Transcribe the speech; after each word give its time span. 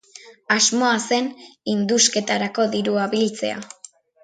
Asmoa 0.53 0.93
zen 1.09 1.27
indusketarako 1.75 2.67
dirua 2.77 3.07
biltzea. 3.15 3.63